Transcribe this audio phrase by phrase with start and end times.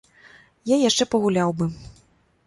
[0.69, 1.65] Я яшчэ пагуляў бы.